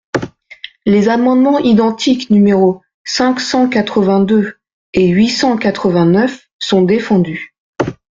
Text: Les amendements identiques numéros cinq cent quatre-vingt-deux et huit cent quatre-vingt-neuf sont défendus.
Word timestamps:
Les 0.87 1.09
amendements 1.09 1.59
identiques 1.59 2.31
numéros 2.31 2.81
cinq 3.05 3.39
cent 3.39 3.69
quatre-vingt-deux 3.69 4.57
et 4.95 5.07
huit 5.09 5.29
cent 5.29 5.57
quatre-vingt-neuf 5.57 6.49
sont 6.57 6.81
défendus. 6.81 7.55